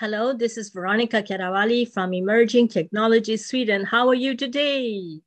Hello, 0.00 0.32
this 0.32 0.56
is 0.56 0.68
Veronica 0.68 1.20
Chiaravali 1.24 1.92
from 1.92 2.14
Emerging 2.14 2.68
Technology 2.68 3.36
Sweden. 3.36 3.84
How 3.84 4.06
are 4.06 4.14
you 4.14 4.36
today? 4.36 5.20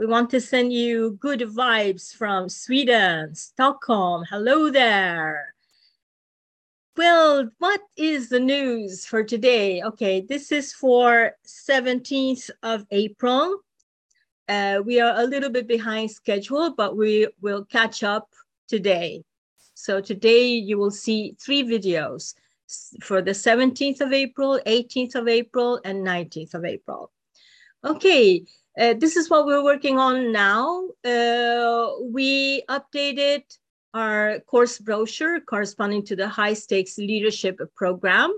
We 0.00 0.06
want 0.06 0.30
to 0.30 0.40
send 0.40 0.72
you 0.72 1.12
good 1.20 1.42
vibes 1.42 2.12
from 2.12 2.48
Sweden, 2.48 3.36
Stockholm. 3.36 4.24
Hello 4.28 4.68
there. 4.68 5.54
Well, 6.96 7.50
what 7.58 7.82
is 7.96 8.28
the 8.28 8.40
news 8.40 9.06
for 9.06 9.22
today? 9.22 9.80
Okay, 9.80 10.22
this 10.28 10.50
is 10.50 10.72
for 10.72 11.36
17th 11.46 12.50
of 12.64 12.84
April. 12.90 13.60
Uh, 14.48 14.80
we 14.84 14.98
are 14.98 15.20
a 15.20 15.24
little 15.24 15.50
bit 15.50 15.68
behind 15.68 16.10
schedule, 16.10 16.74
but 16.74 16.96
we 16.96 17.28
will 17.40 17.64
catch 17.64 18.02
up 18.02 18.28
today. 18.66 19.22
So 19.74 20.00
today 20.00 20.48
you 20.48 20.78
will 20.78 20.90
see 20.90 21.36
three 21.38 21.62
videos 21.62 22.34
for 23.02 23.22
the 23.22 23.32
17th 23.32 24.00
of 24.00 24.12
April, 24.12 24.60
18th 24.66 25.14
of 25.14 25.28
April, 25.28 25.80
and 25.84 26.06
19th 26.06 26.54
of 26.54 26.64
April. 26.64 27.10
Okay, 27.84 28.44
uh, 28.78 28.94
this 28.94 29.16
is 29.16 29.30
what 29.30 29.46
we're 29.46 29.64
working 29.64 29.98
on 29.98 30.32
now. 30.32 30.84
Uh, 31.04 31.90
we 32.12 32.62
updated 32.68 33.42
our 33.94 34.40
course 34.40 34.78
brochure 34.78 35.40
corresponding 35.40 36.04
to 36.04 36.14
the 36.14 36.28
high 36.28 36.54
stakes 36.54 36.98
leadership 36.98 37.58
program. 37.74 38.32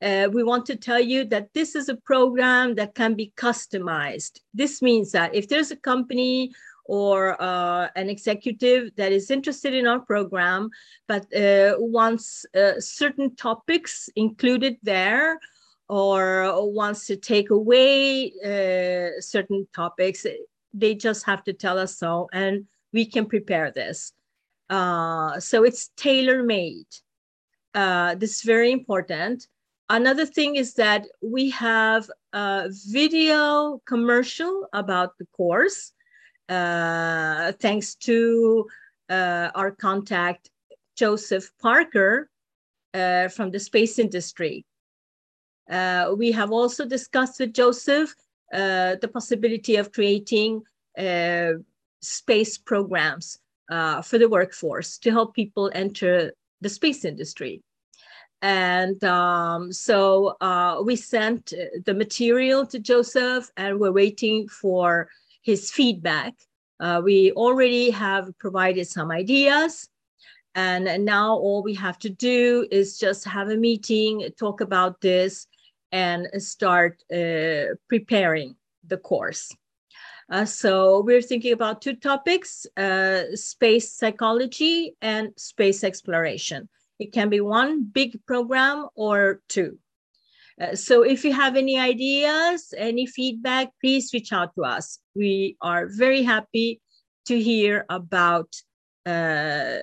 Uh, 0.00 0.28
we 0.32 0.44
want 0.44 0.64
to 0.66 0.76
tell 0.76 1.00
you 1.00 1.24
that 1.24 1.52
this 1.54 1.74
is 1.74 1.88
a 1.88 1.96
program 1.96 2.76
that 2.76 2.94
can 2.94 3.14
be 3.14 3.32
customized. 3.36 4.40
This 4.54 4.80
means 4.80 5.10
that 5.12 5.34
if 5.34 5.48
there's 5.48 5.72
a 5.72 5.76
company 5.76 6.52
or 6.88 7.40
uh, 7.40 7.88
an 7.94 8.08
executive 8.08 8.90
that 8.96 9.12
is 9.12 9.30
interested 9.30 9.74
in 9.74 9.86
our 9.86 10.00
program 10.00 10.68
but 11.06 11.22
uh, 11.36 11.74
wants 11.78 12.44
uh, 12.56 12.80
certain 12.80 13.36
topics 13.36 14.08
included 14.16 14.76
there 14.82 15.38
or 15.88 16.70
wants 16.70 17.06
to 17.06 17.16
take 17.16 17.50
away 17.50 18.32
uh, 18.44 19.20
certain 19.20 19.66
topics, 19.74 20.26
they 20.74 20.94
just 20.94 21.24
have 21.24 21.42
to 21.44 21.52
tell 21.52 21.78
us 21.78 21.96
so 21.96 22.28
and 22.32 22.66
we 22.92 23.06
can 23.06 23.26
prepare 23.26 23.70
this. 23.70 24.12
Uh, 24.68 25.40
so 25.40 25.64
it's 25.64 25.90
tailor 25.96 26.42
made. 26.42 26.86
Uh, 27.74 28.14
this 28.16 28.36
is 28.36 28.42
very 28.42 28.70
important. 28.70 29.46
Another 29.88 30.26
thing 30.26 30.56
is 30.56 30.74
that 30.74 31.06
we 31.22 31.48
have 31.50 32.10
a 32.34 32.68
video 32.88 33.80
commercial 33.86 34.68
about 34.74 35.16
the 35.18 35.26
course 35.34 35.92
uh, 36.48 37.52
thanks 37.60 37.94
to 37.94 38.66
uh, 39.08 39.50
our 39.54 39.70
contact, 39.70 40.50
Joseph 40.96 41.50
Parker 41.60 42.28
uh, 42.94 43.28
from 43.28 43.50
the 43.50 43.60
space 43.60 43.98
industry. 43.98 44.64
Uh, 45.70 46.14
we 46.16 46.32
have 46.32 46.50
also 46.50 46.86
discussed 46.86 47.40
with 47.40 47.52
Joseph 47.52 48.14
uh, 48.52 48.96
the 49.00 49.08
possibility 49.12 49.76
of 49.76 49.92
creating 49.92 50.62
space 52.00 52.58
programs 52.58 53.38
for 53.68 54.18
the 54.18 54.28
workforce 54.28 54.98
to 54.98 55.10
help 55.10 55.34
people 55.34 55.70
enter 55.74 56.32
the 56.60 56.68
space 56.68 57.04
industry. 57.04 57.62
And 58.40 59.02
um, 59.04 59.72
so 59.72 60.36
we 60.84 60.96
sent 60.96 61.52
the 61.84 61.94
material 61.94 62.66
to 62.66 62.78
Joseph 62.78 63.50
and 63.56 63.78
we're 63.78 63.92
waiting 63.92 64.48
for 64.48 65.08
his 65.48 65.70
feedback. 65.70 66.34
Uh, 66.78 67.00
we 67.02 67.32
already 67.32 67.88
have 67.88 68.26
provided 68.38 68.86
some 68.86 69.10
ideas. 69.10 69.88
And 70.54 71.06
now 71.06 71.26
all 71.44 71.62
we 71.62 71.74
have 71.74 71.98
to 72.00 72.10
do 72.10 72.68
is 72.70 72.98
just 72.98 73.24
have 73.24 73.48
a 73.48 73.56
meeting, 73.56 74.28
talk 74.38 74.60
about 74.60 75.00
this, 75.00 75.46
and 75.90 76.28
start 76.36 77.02
uh, 77.10 77.76
preparing 77.88 78.56
the 78.86 78.98
course. 78.98 79.50
Uh, 80.30 80.44
so 80.44 81.00
we're 81.00 81.22
thinking 81.30 81.54
about 81.54 81.80
two 81.80 81.96
topics, 81.96 82.66
uh, 82.76 83.22
space 83.34 83.90
psychology 83.90 84.96
and 85.00 85.32
space 85.36 85.82
exploration. 85.82 86.68
It 86.98 87.10
can 87.12 87.30
be 87.30 87.40
one 87.40 87.84
big 87.84 88.10
program 88.26 88.88
or 88.94 89.40
two. 89.48 89.78
Uh, 90.60 90.74
so 90.74 91.02
if 91.02 91.24
you 91.24 91.32
have 91.32 91.56
any 91.56 91.78
ideas, 91.78 92.74
any 92.76 93.06
feedback, 93.06 93.68
please 93.80 94.10
reach 94.12 94.32
out 94.32 94.54
to 94.56 94.64
us. 94.64 94.98
We 95.14 95.56
are 95.60 95.88
very 95.88 96.22
happy 96.22 96.80
to 97.26 97.40
hear 97.40 97.84
about 97.88 98.54
uh, 99.06 99.76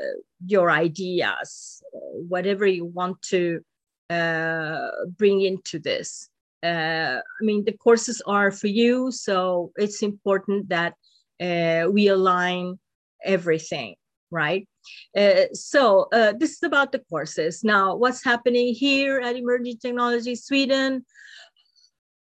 your 0.46 0.70
ideas, 0.70 1.82
whatever 2.28 2.66
you 2.66 2.86
want 2.86 3.22
to 3.24 3.62
uh, 4.10 4.90
bring 5.18 5.42
into 5.42 5.80
this. 5.80 6.30
Uh, 6.64 7.22
I 7.22 7.42
mean, 7.42 7.64
the 7.64 7.74
courses 7.74 8.22
are 8.26 8.52
for 8.52 8.68
you, 8.68 9.12
so 9.12 9.72
it's 9.78 10.02
important 10.02 10.70
that 10.70 10.94
uh, 11.40 11.90
we 11.90 12.08
align 12.08 12.80
everything, 13.24 13.96
right? 14.32 14.68
Uh, 15.18 15.46
so 15.54 16.08
uh, 16.14 16.34
this 16.38 16.52
is 16.52 16.64
about 16.64 16.92
the 16.92 17.00
courses. 17.10 17.64
Now, 17.64 17.96
what's 17.96 18.24
happening 18.24 18.74
here 18.74 19.20
at 19.20 19.36
Emerging 19.36 19.78
Technology 19.78 20.36
Sweden? 20.36 21.06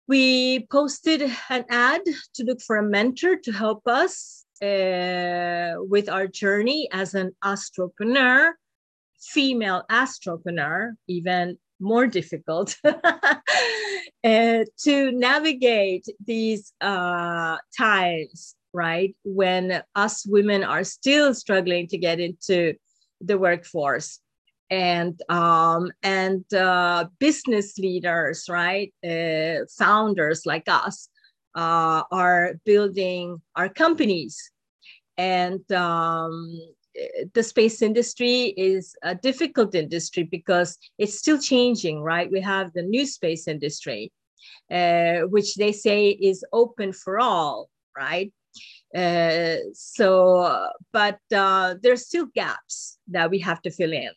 We 0.07 0.67
posted 0.71 1.23
an 1.49 1.65
ad 1.69 2.01
to 2.35 2.43
look 2.43 2.61
for 2.61 2.77
a 2.77 2.83
mentor 2.83 3.37
to 3.37 3.51
help 3.51 3.87
us 3.87 4.45
uh, 4.61 5.73
with 5.77 6.09
our 6.09 6.27
journey 6.27 6.87
as 6.91 7.15
an 7.15 7.35
astropreneur, 7.43 8.51
female 9.19 9.83
astropreneur, 9.89 10.91
even 11.07 11.57
more 11.79 12.07
difficult 12.07 12.75
uh, 12.85 12.93
to 14.23 15.11
navigate 15.11 16.05
these 16.25 16.73
uh, 16.81 17.57
times 17.77 18.55
right? 18.75 19.15
When 19.23 19.81
us 19.95 20.25
women 20.27 20.63
are 20.63 20.83
still 20.83 21.33
struggling 21.33 21.87
to 21.87 21.97
get 21.97 22.19
into 22.19 22.75
the 23.21 23.37
workforce 23.37 24.19
and 24.69 25.19
um, 25.29 25.91
and 26.03 26.43
uh, 26.53 27.05
business 27.19 27.77
leaders, 27.77 28.45
right, 28.49 28.93
uh, 29.03 29.65
founders 29.77 30.45
like 30.45 30.67
us, 30.67 31.09
uh, 31.55 32.03
are 32.11 32.55
building 32.65 33.41
our 33.55 33.69
companies, 33.69 34.51
and 35.17 35.71
um, 35.71 36.59
the 37.33 37.43
space 37.43 37.81
industry 37.81 38.53
is 38.57 38.95
a 39.03 39.15
difficult 39.15 39.75
industry 39.75 40.23
because 40.23 40.77
it's 40.97 41.17
still 41.19 41.39
changing, 41.39 42.01
right? 42.01 42.31
We 42.31 42.41
have 42.41 42.73
the 42.73 42.81
new 42.81 43.05
space 43.05 43.47
industry, 43.47 44.11
uh, 44.71 45.21
which 45.29 45.55
they 45.55 45.71
say 45.71 46.09
is 46.09 46.43
open 46.51 46.93
for 46.93 47.19
all, 47.19 47.69
right? 47.95 48.31
Uh, 48.95 49.57
so, 49.73 50.69
but 50.93 51.19
uh, 51.35 51.75
there's 51.81 52.07
still 52.07 52.27
gaps 52.33 52.97
that 53.09 53.29
we 53.29 53.39
have 53.39 53.61
to 53.61 53.69
fill 53.69 53.91
in. 53.91 54.11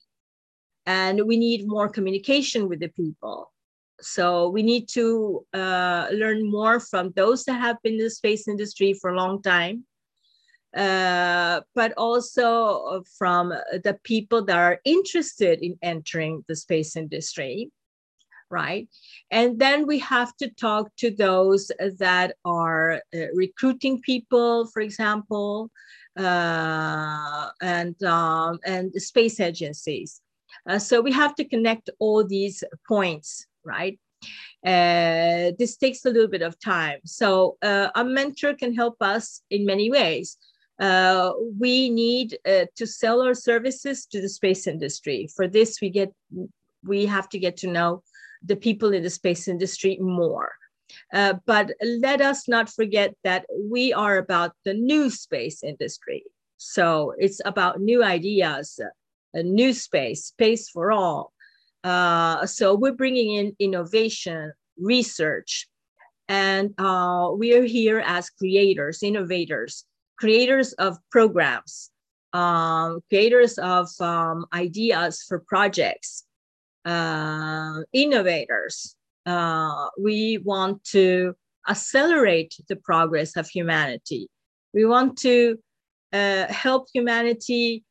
And 0.87 1.27
we 1.27 1.37
need 1.37 1.66
more 1.66 1.89
communication 1.89 2.69
with 2.69 2.81
the 2.81 2.89
people. 2.89 3.53
So 4.00 4.49
we 4.49 4.62
need 4.62 4.89
to 4.91 5.44
uh, 5.53 6.06
learn 6.12 6.49
more 6.49 6.78
from 6.78 7.12
those 7.16 7.44
that 7.44 7.61
have 7.61 7.83
been 7.83 7.94
in 7.94 8.05
the 8.05 8.11
space 8.11 8.47
industry 8.47 8.93
for 8.93 9.11
a 9.11 9.16
long 9.16 9.43
time, 9.43 9.84
uh, 10.77 11.60
but 11.75 11.93
also 11.97 13.03
from 13.19 13.49
the 13.49 13.99
people 14.05 14.45
that 14.45 14.56
are 14.56 14.81
interested 14.84 15.59
in 15.60 15.77
entering 15.83 16.45
the 16.47 16.55
space 16.55 16.95
industry 16.95 17.72
right? 18.50 18.88
And 19.31 19.59
then 19.59 19.86
we 19.86 19.98
have 20.00 20.36
to 20.38 20.48
talk 20.50 20.91
to 20.97 21.10
those 21.10 21.70
that 21.98 22.36
are 22.44 23.03
uh, 23.14 23.26
recruiting 23.34 24.00
people, 24.00 24.66
for 24.66 24.81
example, 24.81 25.70
uh, 26.19 27.48
and 27.62 28.03
um, 28.03 28.59
and 28.64 28.92
space 28.94 29.41
agencies. 29.41 30.20
Uh, 30.66 30.78
so 30.78 31.00
we 31.00 31.12
have 31.12 31.34
to 31.36 31.44
connect 31.44 31.91
all 31.98 32.24
these 32.24 32.65
points, 32.86 33.47
right? 33.65 33.98
Uh, 34.66 35.53
this 35.59 35.77
takes 35.77 36.04
a 36.04 36.10
little 36.10 36.28
bit 36.28 36.42
of 36.42 36.59
time. 36.59 36.98
So 37.04 37.56
uh, 37.62 37.89
a 37.95 38.04
mentor 38.04 38.54
can 38.54 38.74
help 38.74 38.97
us 39.00 39.42
in 39.50 39.65
many 39.65 39.91
ways. 39.91 40.36
Uh, 40.80 41.33
we 41.59 41.91
need 41.91 42.39
uh, 42.47 42.66
to 42.77 42.86
sell 42.86 43.21
our 43.21 43.34
services 43.34 44.06
to 44.06 44.21
the 44.21 44.28
space 44.28 44.66
industry. 44.66 45.28
For 45.34 45.48
this, 45.48 45.80
we 45.80 45.91
get 45.91 46.12
we 46.84 47.06
have 47.06 47.28
to 47.30 47.39
get 47.39 47.56
to 47.59 47.66
know 47.66 48.03
the 48.44 48.56
people 48.56 48.92
in 48.92 49.02
the 49.02 49.10
space 49.10 49.48
industry 49.48 49.98
more. 50.00 50.52
Uh, 51.12 51.34
but 51.46 51.70
let 51.82 52.20
us 52.20 52.48
not 52.48 52.70
forget 52.70 53.14
that 53.24 53.44
we 53.70 53.92
are 53.92 54.16
about 54.16 54.52
the 54.64 54.74
new 54.74 55.10
space 55.10 55.62
industry. 55.62 56.24
So 56.56 57.14
it's 57.18 57.40
about 57.44 57.80
new 57.80 58.02
ideas, 58.02 58.80
a 59.34 59.42
new 59.42 59.72
space, 59.72 60.26
space 60.26 60.68
for 60.70 60.90
all. 60.90 61.32
Uh, 61.84 62.46
so 62.46 62.74
we're 62.74 62.92
bringing 62.92 63.34
in 63.34 63.56
innovation, 63.58 64.52
research, 64.76 65.68
and 66.28 66.74
uh, 66.78 67.30
we 67.36 67.54
are 67.54 67.64
here 67.64 68.02
as 68.04 68.28
creators, 68.30 69.02
innovators, 69.02 69.84
creators 70.18 70.72
of 70.74 70.98
programs, 71.10 71.90
um, 72.32 73.00
creators 73.08 73.58
of 73.58 73.88
um, 74.00 74.44
ideas 74.52 75.24
for 75.26 75.38
projects, 75.38 76.24
uh, 76.84 77.80
innovators. 77.92 78.97
Uh, 79.27 79.89
we 80.01 80.39
want 80.39 80.83
to 80.84 81.34
accelerate 81.69 82.54
the 82.69 82.77
progress 82.77 83.36
of 83.36 83.48
humanity. 83.48 84.28
We 84.72 84.84
want 84.84 85.19
to 85.19 85.59
uh, 86.13 86.47
help 86.47 86.89
humanity 86.92 87.84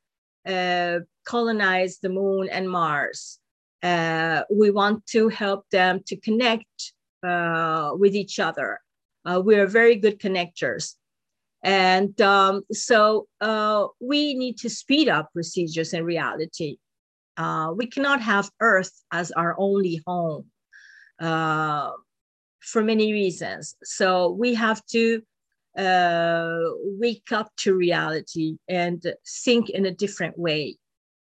uh, 0.47 0.99
colonize 1.25 1.99
the 1.99 2.09
moon 2.09 2.49
and 2.49 2.69
Mars. 2.69 3.39
Uh, 3.83 4.41
we 4.51 4.71
want 4.71 5.05
to 5.07 5.29
help 5.29 5.69
them 5.71 6.01
to 6.07 6.15
connect 6.17 6.93
uh, 7.23 7.91
with 7.93 8.15
each 8.15 8.39
other. 8.39 8.79
Uh, 9.25 9.41
we 9.43 9.55
are 9.55 9.67
very 9.67 9.95
good 9.95 10.19
connectors. 10.19 10.95
And 11.63 12.19
um, 12.21 12.63
so 12.71 13.27
uh, 13.41 13.87
we 13.99 14.35
need 14.35 14.57
to 14.59 14.69
speed 14.69 15.09
up 15.09 15.31
procedures 15.33 15.93
in 15.93 16.03
reality. 16.03 16.77
Uh, 17.37 17.71
we 17.75 17.85
cannot 17.85 18.19
have 18.21 18.49
Earth 18.59 18.91
as 19.11 19.31
our 19.31 19.55
only 19.59 20.01
home 20.07 20.45
uh, 21.21 21.91
for 22.59 22.83
many 22.83 23.13
reasons. 23.13 23.75
So 23.83 24.31
we 24.31 24.55
have 24.55 24.83
to 24.87 25.21
uh, 25.77 26.59
wake 26.99 27.31
up 27.31 27.51
to 27.57 27.75
reality 27.75 28.57
and 28.67 29.03
think 29.43 29.69
in 29.69 29.85
a 29.85 29.91
different 29.91 30.37
way. 30.37 30.77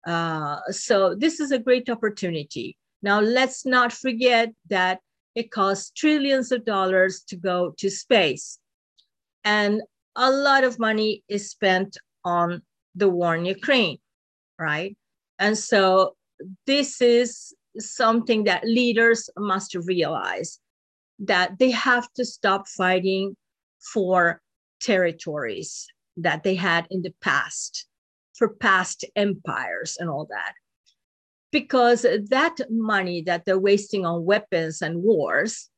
Uh, 0.07 0.59
so 0.71 1.15
this 1.15 1.41
is 1.41 1.53
a 1.53 1.59
great 1.59 1.91
opportunity. 1.91 2.77
Now 3.03 3.21
let's 3.21 3.67
not 3.67 3.93
forget 3.93 4.51
that 4.69 5.01
it 5.35 5.51
costs 5.51 5.91
trillions 5.91 6.53
of 6.53 6.65
dollars 6.65 7.23
to 7.29 7.37
go 7.37 7.75
to 7.79 7.91
space. 7.91 8.59
And 9.45 9.83
a 10.17 10.31
lot 10.31 10.65
of 10.65 10.79
money 10.79 11.23
is 11.29 11.51
spent 11.51 11.97
on 12.25 12.63
the 12.95 13.09
war 13.09 13.37
in 13.37 13.45
Ukraine, 13.45 13.99
right? 14.59 14.97
And 15.41 15.57
so 15.59 16.17
this 16.67 17.01
is 17.01 17.55
something 17.79 18.45
that 18.45 18.65
leaders 18.65 19.31
must 19.37 19.75
realize 19.75 20.61
that 21.19 21.59
they 21.59 21.71
have 21.71 22.13
to 22.15 22.25
stop 22.25 22.69
fighting 22.69 23.37
for 23.93 24.41
territories 24.81 25.87
that 26.19 26.43
they 26.43 26.55
had 26.55 26.87
in 26.91 27.03
the 27.03 27.15
past, 27.23 27.87
for 28.35 28.49
past 28.49 29.05
empires 29.17 29.97
and 29.99 30.11
all 30.11 30.27
that. 30.27 30.53
Because 31.53 32.03
that 32.03 32.57
money 32.71 33.23
that 33.23 33.45
they're 33.45 33.59
wasting 33.59 34.05
on 34.07 34.25
weapons 34.25 34.83
and 34.83 35.03
wars, 35.03 35.69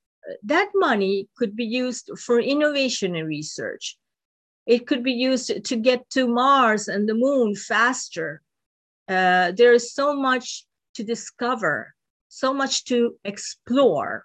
that 0.43 0.71
money 0.75 1.29
could 1.37 1.57
be 1.57 1.65
used 1.65 2.11
for 2.19 2.41
innovation 2.41 3.17
and 3.17 3.27
research. 3.27 3.97
It 4.67 4.87
could 4.87 5.03
be 5.03 5.13
used 5.13 5.65
to 5.65 5.77
get 5.77 6.09
to 6.11 6.29
Mars 6.29 6.89
and 6.89 7.09
the 7.09 7.15
moon 7.15 7.55
faster. 7.55 8.43
Uh, 9.09 9.53
there 9.53 9.73
is 9.73 9.95
so 9.95 10.15
much 10.15 10.65
to 10.95 11.05
discover, 11.05 11.95
so 12.29 12.53
much 12.53 12.85
to 12.85 13.17
explore. 13.25 14.25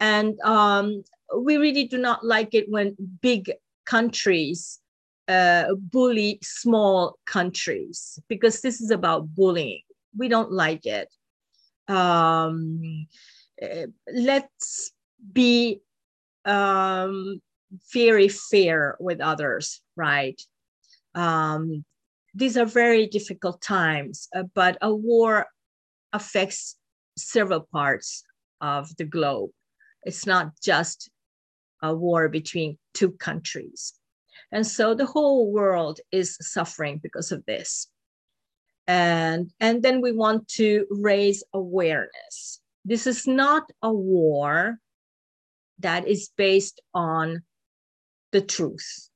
And 0.00 0.38
um, 0.40 1.04
we 1.36 1.56
really 1.56 1.84
do 1.84 1.98
not 1.98 2.24
like 2.24 2.54
it 2.54 2.66
when 2.68 2.96
big 3.22 3.52
countries 3.84 4.80
uh, 5.28 5.74
bully 5.74 6.38
small 6.42 7.18
countries 7.26 8.18
because 8.28 8.60
this 8.60 8.80
is 8.80 8.90
about 8.90 9.34
bullying. 9.34 9.82
We 10.16 10.28
don't 10.28 10.52
like 10.52 10.86
it. 10.86 11.08
Um, 11.88 13.06
uh, 13.60 13.86
let's 14.12 14.92
be 15.32 15.80
um, 16.44 17.40
very 17.92 18.28
fair 18.28 18.96
with 19.00 19.20
others, 19.20 19.80
right? 19.96 20.40
Um, 21.14 21.84
these 22.36 22.58
are 22.58 22.66
very 22.66 23.06
difficult 23.06 23.62
times, 23.62 24.28
uh, 24.36 24.42
but 24.54 24.76
a 24.82 24.94
war 24.94 25.46
affects 26.12 26.76
several 27.16 27.66
parts 27.72 28.24
of 28.60 28.94
the 28.96 29.04
globe. 29.04 29.50
It's 30.02 30.26
not 30.26 30.52
just 30.62 31.10
a 31.82 31.94
war 31.94 32.28
between 32.28 32.76
two 32.92 33.12
countries. 33.12 33.94
And 34.52 34.66
so 34.66 34.94
the 34.94 35.06
whole 35.06 35.50
world 35.50 36.00
is 36.12 36.36
suffering 36.40 37.00
because 37.02 37.32
of 37.32 37.44
this. 37.46 37.88
And, 38.86 39.50
and 39.58 39.82
then 39.82 40.02
we 40.02 40.12
want 40.12 40.46
to 40.60 40.86
raise 40.90 41.42
awareness. 41.54 42.60
This 42.84 43.06
is 43.06 43.26
not 43.26 43.64
a 43.82 43.92
war 43.92 44.78
that 45.78 46.06
is 46.06 46.30
based 46.36 46.82
on 46.94 47.42
the 48.32 48.42
truth. 48.42 49.08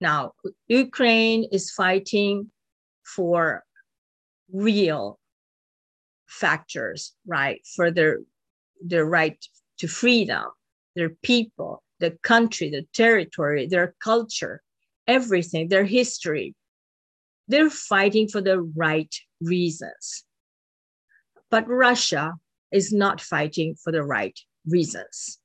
Now, 0.00 0.32
Ukraine 0.68 1.44
is 1.52 1.70
fighting 1.70 2.50
for 3.04 3.64
real 4.52 5.18
factors, 6.26 7.12
right? 7.26 7.60
For 7.76 7.90
their, 7.90 8.20
their 8.82 9.04
right 9.04 9.38
to 9.78 9.88
freedom, 9.88 10.46
their 10.96 11.10
people, 11.22 11.82
the 11.98 12.12
country, 12.22 12.70
the 12.70 12.86
territory, 12.94 13.66
their 13.66 13.94
culture, 14.02 14.62
everything, 15.06 15.68
their 15.68 15.84
history. 15.84 16.54
They're 17.48 17.70
fighting 17.70 18.28
for 18.28 18.40
the 18.40 18.60
right 18.60 19.14
reasons. 19.40 20.24
But 21.50 21.68
Russia 21.68 22.34
is 22.72 22.92
not 22.92 23.20
fighting 23.20 23.74
for 23.82 23.92
the 23.92 24.04
right 24.04 24.38
reasons. 24.66 25.38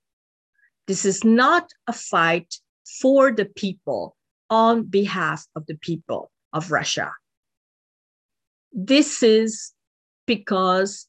This 0.87 1.03
is 1.03 1.23
not 1.23 1.71
a 1.87 1.93
fight 1.93 2.55
for 3.01 3.31
the 3.31 3.45
people 3.45 4.15
on 4.49 4.83
behalf 4.83 5.45
of 5.55 5.65
the 5.65 5.75
people 5.75 6.31
of 6.53 6.71
Russia. 6.71 7.11
This 8.71 9.23
is 9.23 9.73
because 10.25 11.07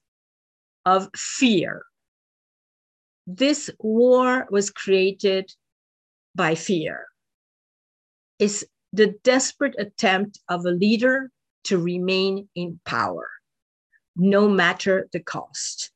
of 0.84 1.08
fear. 1.16 1.82
This 3.26 3.70
war 3.80 4.46
was 4.50 4.70
created 4.70 5.52
by 6.34 6.54
fear. 6.54 7.06
It's 8.38 8.64
the 8.92 9.14
desperate 9.24 9.74
attempt 9.78 10.38
of 10.48 10.64
a 10.64 10.70
leader 10.70 11.30
to 11.64 11.78
remain 11.78 12.48
in 12.54 12.78
power, 12.84 13.28
no 14.14 14.48
matter 14.48 15.08
the 15.12 15.20
cost. 15.20 15.90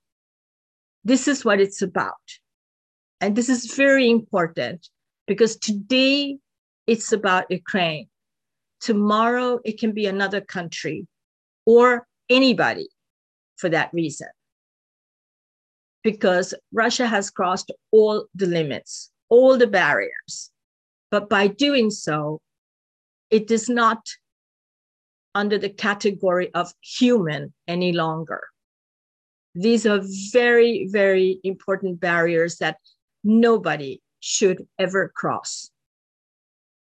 This 1.05 1.29
is 1.29 1.45
what 1.45 1.61
it's 1.61 1.83
about. 1.83 2.15
And 3.21 3.37
this 3.37 3.49
is 3.49 3.75
very 3.75 4.11
important 4.11 4.89
because 5.27 5.57
today 5.57 6.39
it's 6.91 7.13
about 7.13 7.49
Ukraine. 7.51 8.09
Tomorrow 8.81 9.61
it 9.65 9.79
can 9.79 9.93
be 9.93 10.07
another 10.07 10.41
country 10.41 11.07
or 11.65 12.05
anybody 12.29 12.89
for 13.59 13.69
that 13.69 13.91
reason. 13.93 14.27
Because 16.03 16.53
Russia 16.73 17.07
has 17.07 17.31
crossed 17.31 17.71
all 17.93 18.27
the 18.35 18.47
limits, 18.47 19.13
all 19.29 19.57
the 19.57 19.69
barriers. 19.69 20.51
But 21.13 21.29
by 21.29 21.47
doing 21.47 21.91
so, 21.91 22.41
it 23.31 23.53
is 23.53 23.69
not 23.69 24.03
under 25.33 25.59
the 25.59 25.71
category 25.71 26.53
of 26.55 26.73
human 26.81 27.53
any 27.69 27.93
longer. 27.93 28.43
These 29.55 29.87
are 29.87 30.01
very, 30.33 30.89
very 30.91 31.39
important 31.45 32.01
barriers 32.01 32.57
that 32.59 32.79
nobody 33.23 34.03
should 34.19 34.67
ever 34.77 35.13
cross. 35.15 35.71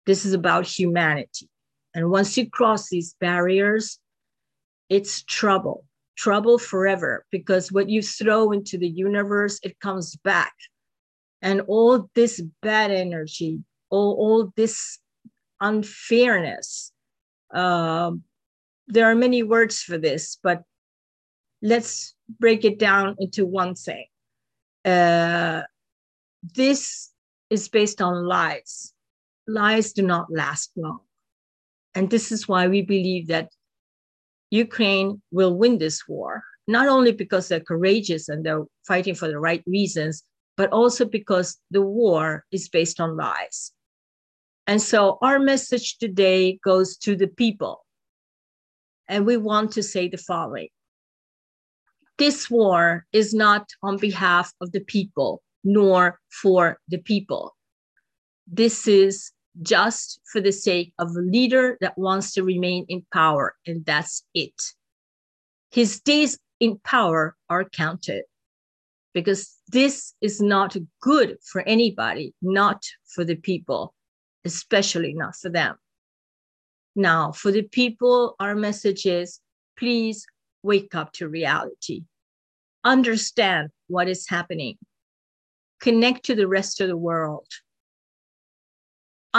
This 0.09 0.25
is 0.25 0.33
about 0.33 0.67
humanity. 0.67 1.51
And 1.95 2.11
once 2.11 2.39
you 2.39 2.49
cross 2.49 2.89
these 2.89 3.15
barriers, 3.21 3.99
it's 4.89 5.23
trouble, 5.23 5.85
trouble 6.17 6.59
forever, 6.59 7.27
because 7.31 7.71
what 7.71 7.91
you 7.91 8.01
throw 8.01 8.51
into 8.53 8.79
the 8.79 8.89
universe, 8.89 9.61
it 9.63 9.79
comes 9.81 10.17
back. 10.17 10.55
And 11.43 11.61
all 11.69 12.09
this 12.15 12.41
bad 12.63 12.91
energy, 12.91 13.63
all, 13.91 14.17
all 14.19 14.53
this 14.57 14.99
unfairness, 15.61 16.91
um, 17.53 18.23
there 18.87 19.11
are 19.11 19.15
many 19.15 19.43
words 19.43 19.83
for 19.83 19.99
this, 19.99 20.39
but 20.43 20.63
let's 21.61 22.15
break 22.41 22.65
it 22.65 22.79
down 22.79 23.15
into 23.19 23.45
one 23.45 23.75
thing. 23.75 24.07
Uh, 24.87 25.65
this 26.55 27.11
is 27.51 27.69
based 27.69 28.01
on 28.01 28.25
lies. 28.27 28.95
Lies 29.49 29.93
do 29.95 30.03
not 30.03 30.31
last 30.31 30.71
long. 30.77 31.01
And 31.95 32.11
this 32.11 32.31
is 32.31 32.47
why 32.47 32.69
we 32.69 32.83
believe 32.83 33.29
that 33.29 33.51
Ukraine 34.51 35.23
will 35.31 35.57
win 35.57 35.79
this 35.79 36.07
war, 36.07 36.43
not 36.67 36.87
only 36.87 37.13
because 37.13 37.49
they're 37.49 37.61
courageous 37.61 38.29
and 38.29 38.45
they're 38.45 38.65
fighting 38.87 39.15
for 39.15 39.27
the 39.27 39.41
right 39.41 39.65
reasons, 39.67 40.23
but 40.57 40.71
also 40.71 41.05
because 41.05 41.59
the 41.71 41.83
war 41.83 42.45
is 42.53 42.69
based 42.69 43.01
on 43.01 43.17
lies. 43.17 43.73
And 44.67 44.83
so 44.83 45.17
our 45.23 45.39
message 45.39 45.97
today 45.97 46.59
goes 46.63 46.99
to 46.99 47.17
the 47.17 47.29
people. 47.29 47.87
And 49.09 49.25
we 49.25 49.39
want 49.39 49.73
to 49.73 49.83
say 49.83 50.09
the 50.09 50.19
following 50.19 50.69
This 52.19 52.51
war 52.51 53.07
is 53.13 53.33
not 53.33 53.67
on 53.83 53.97
behalf 53.97 54.53
of 54.61 54.73
the 54.73 54.81
people, 54.81 55.43
nor 55.65 56.21
for 56.43 56.79
the 56.89 56.99
people. 56.99 57.57
This 58.47 58.87
is 58.87 59.33
just 59.63 60.21
for 60.31 60.41
the 60.41 60.53
sake 60.53 60.93
of 60.99 61.09
a 61.11 61.21
leader 61.21 61.77
that 61.81 61.99
wants 61.99 62.33
to 62.35 62.43
remain 62.45 62.87
in 62.89 63.05
power, 63.13 63.55
and 63.67 63.85
that's 63.85 64.25
it. 64.35 64.63
His 65.71 66.01
days 66.01 66.39
in 66.61 66.79
power 66.79 67.37
are 67.51 67.65
counted 67.65 68.25
because 69.15 69.57
this 69.69 70.15
is 70.21 70.41
not 70.41 70.77
good 71.01 71.39
for 71.45 71.63
anybody, 71.63 72.35
not 72.41 72.85
for 73.07 73.25
the 73.25 73.37
people, 73.37 73.95
especially 74.45 75.13
not 75.15 75.35
for 75.37 75.49
them. 75.49 75.77
Now, 76.95 77.33
for 77.33 77.51
the 77.53 77.63
people, 77.63 78.35
our 78.41 78.55
message 78.55 79.07
is 79.07 79.41
please 79.79 80.27
wake 80.63 80.95
up 80.95 81.13
to 81.13 81.29
reality, 81.29 82.03
understand 82.85 83.71
what 83.87 84.09
is 84.09 84.29
happening, 84.29 84.77
connect 85.81 86.25
to 86.27 86.35
the 86.35 86.49
rest 86.49 86.81
of 86.81 86.89
the 86.89 86.97
world, 86.97 87.47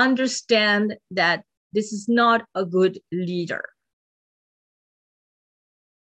understand 0.03 0.97
that 1.11 1.43
this 1.73 1.91
is 1.93 2.07
not 2.07 2.45
a 2.55 2.65
good 2.65 2.99
leader 3.11 3.63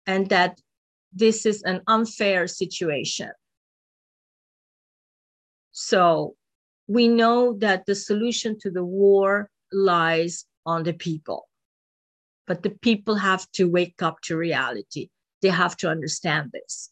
and 0.06 0.30
that 0.30 0.60
this 1.14 1.46
is 1.46 1.64
an 1.64 1.82
unfair 1.88 2.48
situation. 2.48 3.32
So 5.72 6.36
we 6.88 7.08
know 7.08 7.54
that 7.60 7.86
the 7.86 7.96
solution 7.96 8.60
to 8.60 8.70
the 8.70 8.84
war 8.84 9.50
lies 9.72 10.46
on 10.66 10.84
the 10.84 10.94
people. 10.94 11.48
But 12.46 12.62
the 12.62 12.72
people 12.72 13.16
have 13.16 13.50
to 13.54 13.70
wake 13.70 14.02
up 14.02 14.20
to 14.24 14.38
reality. 14.38 15.10
They 15.42 15.50
have 15.50 15.78
to 15.78 15.90
understand 15.90 16.52
this. 16.52 16.92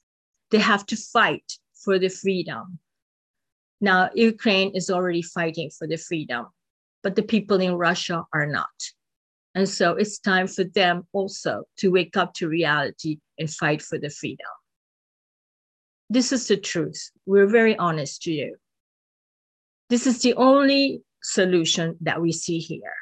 They 0.49 0.59
have 0.59 0.85
to 0.87 0.95
fight 0.95 1.53
for 1.83 1.99
the 1.99 2.09
freedom. 2.09 2.79
Now, 3.81 4.09
Ukraine 4.13 4.71
is 4.75 4.89
already 4.89 5.21
fighting 5.21 5.71
for 5.77 5.87
the 5.87 5.97
freedom, 5.97 6.47
but 7.03 7.15
the 7.15 7.23
people 7.23 7.59
in 7.59 7.73
Russia 7.73 8.23
are 8.33 8.45
not. 8.45 8.69
And 9.53 9.67
so 9.67 9.95
it's 9.95 10.19
time 10.19 10.47
for 10.47 10.63
them 10.63 11.07
also 11.11 11.63
to 11.77 11.91
wake 11.91 12.15
up 12.15 12.33
to 12.35 12.47
reality 12.47 13.19
and 13.37 13.49
fight 13.49 13.81
for 13.81 13.97
the 13.97 14.09
freedom. 14.09 14.47
This 16.09 16.31
is 16.31 16.47
the 16.47 16.57
truth. 16.57 17.11
We're 17.25 17.47
very 17.47 17.77
honest 17.77 18.21
to 18.23 18.31
you. 18.31 18.55
This 19.89 20.07
is 20.07 20.21
the 20.21 20.33
only 20.35 21.03
solution 21.21 21.97
that 22.01 22.21
we 22.21 22.31
see 22.31 22.59
here 22.59 22.95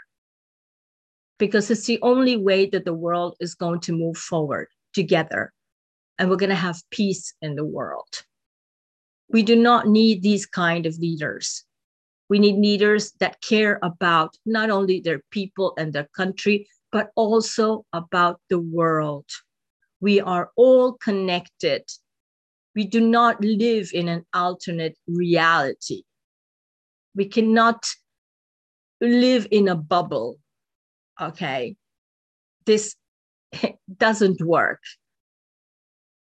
because 1.38 1.72
it's 1.72 1.86
the 1.86 2.00
only 2.02 2.36
way 2.36 2.66
that 2.68 2.86
the 2.86 2.94
world 2.94 3.36
is 3.40 3.56
going 3.56 3.80
to 3.80 3.94
move 3.94 4.18
forward 4.18 4.68
together 4.94 5.54
and 6.18 6.30
we're 6.30 6.36
going 6.36 6.50
to 6.50 6.56
have 6.56 6.82
peace 6.92 7.34
in 7.42 7.56
the 7.56 7.66
world. 7.66 8.24
We 9.30 9.44
do 9.44 9.56
not 9.56 9.88
need 9.88 10.22
these 10.22 10.46
kind 10.46 10.86
of 10.86 10.98
leaders 10.98 11.64
we 12.30 12.38
need 12.38 12.58
leaders 12.58 13.12
that 13.20 13.42
care 13.42 13.80
about 13.82 14.38
not 14.46 14.70
only 14.70 15.02
their 15.02 15.22
people 15.32 15.74
and 15.78 15.92
their 15.92 16.08
country, 16.16 16.68
but 16.92 17.12
also 17.16 17.86
about 17.92 18.40
the 18.50 18.60
world. 18.60 19.26
We 20.00 20.22
are 20.22 20.52
all 20.56 20.94
connected. 20.94 21.84
We 22.76 22.86
do 22.86 23.02
not 23.02 23.44
live 23.44 23.90
in 23.94 24.08
an 24.08 24.26
alternate 24.34 24.98
reality. 25.08 26.04
We 27.16 27.26
cannot 27.26 27.86
live 29.02 29.48
in 29.50 29.68
a 29.68 29.76
bubble. 29.76 30.38
Okay. 31.20 31.76
This 32.66 32.96
doesn't 33.98 34.42
work. 34.42 34.82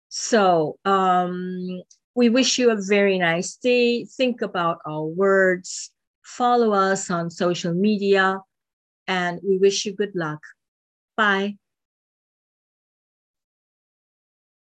So, 0.09 0.77
um, 0.85 1.83
we 2.15 2.29
wish 2.29 2.57
you 2.57 2.71
a 2.71 2.81
very 2.81 3.19
nice 3.19 3.55
day. 3.55 4.05
Think 4.05 4.41
about 4.41 4.79
our 4.85 5.03
words 5.03 5.91
follow 6.37 6.73
us 6.73 7.09
on 7.09 7.29
social 7.29 7.73
media, 7.73 8.39
and 9.07 9.39
we 9.43 9.57
wish 9.57 9.85
you 9.85 9.93
good 9.93 10.15
luck. 10.15 10.39
Bye. 11.17 11.57